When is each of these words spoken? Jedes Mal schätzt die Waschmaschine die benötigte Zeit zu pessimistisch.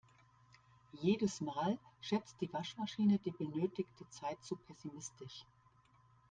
Jedes 0.99 1.41
Mal 1.41 1.77
schätzt 1.99 2.41
die 2.41 2.51
Waschmaschine 2.51 3.19
die 3.19 3.29
benötigte 3.29 4.09
Zeit 4.09 4.43
zu 4.43 4.55
pessimistisch. 4.55 5.45